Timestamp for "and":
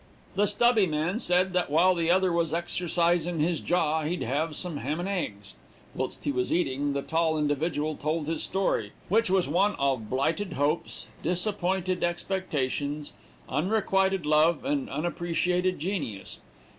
14.65-14.89